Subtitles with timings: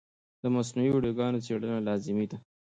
[0.41, 2.37] د مصنوعي ویډیوګانو څېړنه لازمي ده.